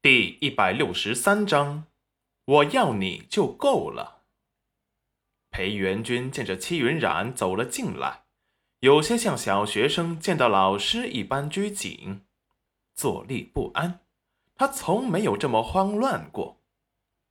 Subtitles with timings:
[0.00, 1.86] 第一百六十三章，
[2.44, 4.22] 我要你就够了。
[5.50, 8.22] 裴元君见着戚云染走了进来，
[8.78, 12.22] 有些像小学生见到老师一般拘谨，
[12.94, 13.98] 坐立不安。
[14.54, 16.60] 他从没有这么慌乱过，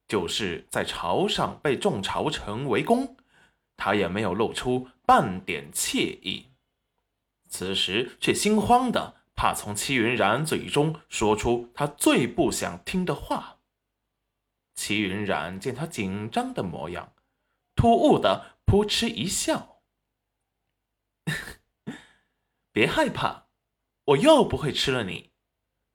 [0.05, 3.15] 就是在朝上被众朝臣围攻，
[3.77, 6.47] 他也没有露出半点惬意。
[7.47, 9.16] 此时却心慌的。
[9.37, 13.59] 怕从戚云染嘴中说出他最不想听的话。
[14.73, 17.13] 戚云染见他紧张的模样，
[17.75, 19.83] 突兀的扑哧一笑
[22.73, 23.45] ：“别害怕，
[24.05, 25.31] 我又不会吃了你。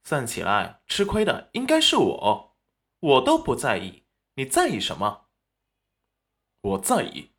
[0.04, 2.56] 算起来，吃亏的应该是我，
[3.00, 4.04] 我都不在意，
[4.34, 5.26] 你在意什么？
[6.60, 7.32] 我在意，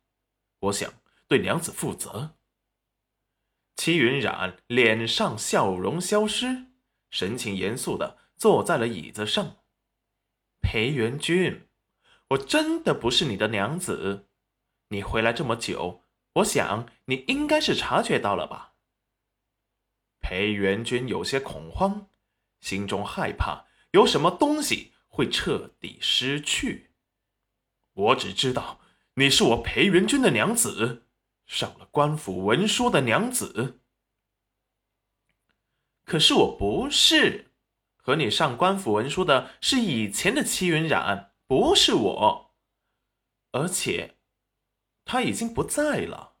[0.60, 0.92] 我想
[1.26, 2.36] 对娘子负责。”
[3.84, 6.68] 齐云染脸上笑容消失，
[7.10, 9.56] 神情严肃的坐在了椅子上。
[10.62, 11.68] 裴元君，
[12.28, 14.30] 我真的不是你的娘子。
[14.88, 16.02] 你回来这么久，
[16.36, 18.72] 我想你应该是察觉到了吧？
[20.22, 22.08] 裴元君有些恐慌，
[22.62, 26.92] 心中害怕有什么东西会彻底失去。
[27.92, 28.80] 我只知道
[29.16, 31.02] 你是我裴元君的娘子。
[31.46, 33.80] 上了官府文书的娘子，
[36.14, 37.50] 可是我不是。
[37.96, 42.54] 和你上官府文书的是以前的戚云染，不是我。
[43.50, 44.14] 而且
[45.04, 46.36] 他已经不在了。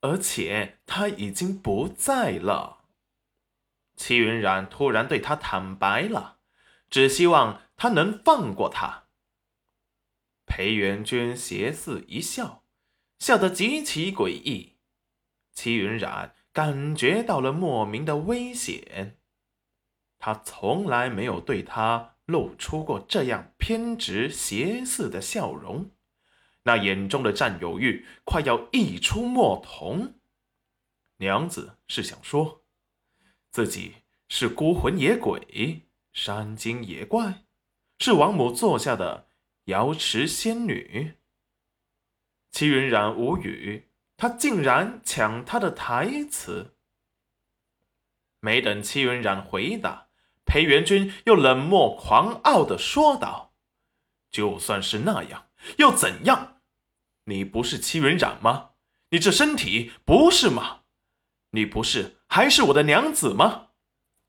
[0.00, 2.86] 而且他已经不在了。
[3.94, 6.38] 戚云染突然对他坦白了，
[6.88, 9.08] 只希望他能放过他。
[10.46, 12.64] 裴元君斜似一笑。
[13.18, 14.78] 笑得极其诡异，
[15.52, 19.18] 齐云染感觉到了莫名的危险。
[20.18, 25.90] 他从来没有对他露出过这样偏执邪肆的笑容，
[26.62, 30.20] 那眼中的占有欲快要溢出墨瞳。
[31.16, 32.64] 娘子是想说，
[33.50, 33.94] 自己
[34.28, 37.44] 是孤魂野鬼、山精野怪，
[37.98, 39.28] 是王母座下的
[39.64, 41.14] 瑶池仙女。
[42.50, 46.74] 齐云染无语，他竟然抢他的台词。
[48.40, 50.08] 没等戚云染回答，
[50.44, 53.54] 裴元君又冷漠狂傲的说道
[54.30, 55.46] ：“就算是那样，
[55.78, 56.60] 又怎样？
[57.24, 58.70] 你不是戚云染吗？
[59.10, 60.80] 你这身体不是吗？
[61.50, 63.68] 你不是还是我的娘子吗？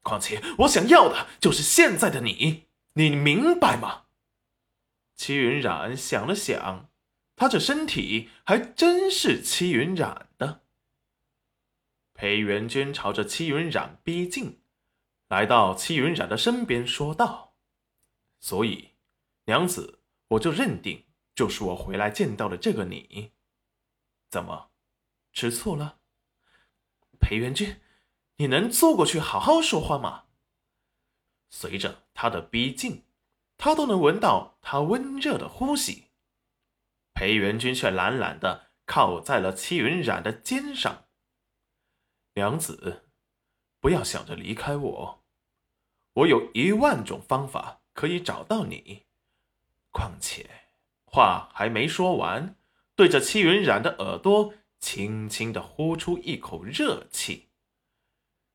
[0.04, 4.04] 况且我想要的就是现在的你，你明白吗？”
[5.16, 6.90] 戚云染想了想。
[7.36, 10.62] 他这身体还真是戚云染的。
[12.14, 14.62] 裴元君朝着戚云染逼近，
[15.28, 17.56] 来到戚云染的身边，说道
[18.40, 18.92] ：“所以，
[19.46, 20.00] 娘子，
[20.30, 23.32] 我就认定就是我回来见到的这个你。
[24.30, 24.70] 怎么，
[25.32, 26.00] 吃醋了？
[27.20, 27.82] 裴元君，
[28.38, 30.26] 你能坐过去好好说话吗？”
[31.50, 33.04] 随着他的逼近，
[33.58, 36.06] 他都能闻到他温热的呼吸。
[37.24, 41.06] 裴元君却懒懒的靠在了戚云染的肩上。
[42.34, 43.06] 娘子，
[43.80, 45.24] 不要想着离开我，
[46.16, 49.06] 我有一万种方法可以找到你。
[49.90, 50.50] 况且，
[51.06, 52.58] 话还没说完，
[52.94, 57.48] 对着戚云染的耳朵轻轻的呼出一口热气。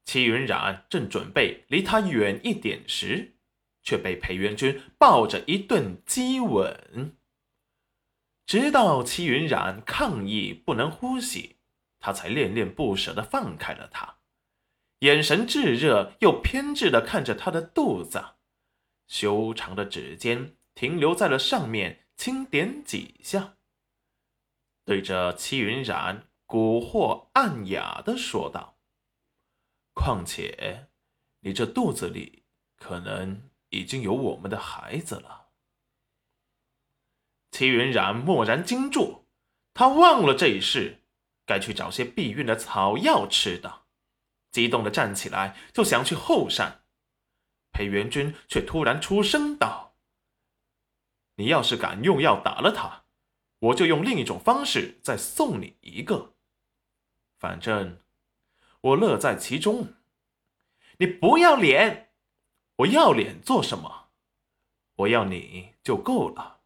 [0.05, 3.39] 戚云染正准备离他远一点时，
[3.83, 7.17] 却被裴元君抱着一顿激吻。
[8.49, 11.59] 直到齐云染抗议不能呼吸，
[12.01, 14.21] 他才恋恋不舍地放开了他，
[15.01, 18.25] 眼神炙热又偏执地看着他的肚子，
[19.07, 23.59] 修长的指尖停留在了上面，轻点几下，
[24.87, 28.79] 对着齐云染蛊惑暗哑地说道
[29.93, 30.89] ：“况且，
[31.41, 32.45] 你这肚子里
[32.79, 35.48] 可能已经有我们的孩子了。”
[37.51, 39.25] 齐云染蓦然惊住，
[39.75, 41.03] 他忘了这一事，
[41.47, 43.83] 该去找些避孕的草药吃的，
[44.51, 46.85] 激动的站起来就想去后山。
[47.73, 49.95] 裴元君却突然出声道
[51.37, 53.05] ：“你要是敢用药打了他，
[53.61, 56.35] 我就用另一种方式再送你一个。
[57.39, 57.99] 反正
[58.81, 59.95] 我乐在其中。
[60.99, 62.13] 你不要脸，
[62.77, 64.11] 我要脸做什么？
[64.97, 66.58] 我要你就够了。”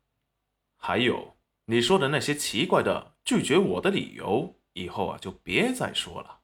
[0.84, 1.36] 还有
[1.66, 6.40] 你说的那些奇怪的拒绝我的理由，以后啊就别再说了，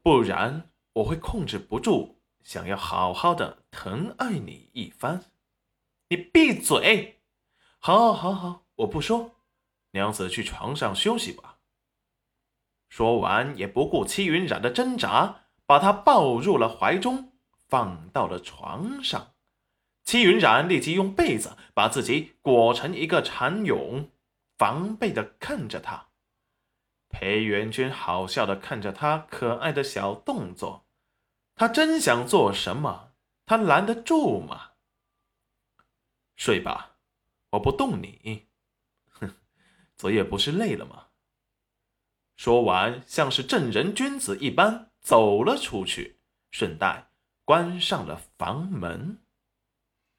[0.00, 5.24] 不然我会控制不住想要好好的疼爱你一番。
[6.08, 7.20] 你闭嘴！
[7.80, 9.32] 好，好，好，我不说。
[9.90, 11.58] 娘子去床上休息吧。
[12.88, 17.32] 说完，也不顾戚云染的挣扎，把她抱入了怀中，
[17.66, 19.33] 放到了床上。
[20.04, 24.10] 戚云染立即用被子把自己裹成一个蚕蛹，
[24.58, 26.08] 防备的看着他。
[27.08, 30.86] 裴元君好笑的看着他可爱的小动作，
[31.54, 33.12] 他真想做什么，
[33.46, 34.72] 他拦得住吗？
[36.36, 36.96] 睡吧，
[37.50, 38.48] 我不动你。
[39.10, 39.30] 哼，
[39.96, 41.06] 昨夜不是累了吗？
[42.36, 46.18] 说完，像是正人君子一般走了出去，
[46.50, 47.08] 顺带
[47.44, 49.23] 关上了房门。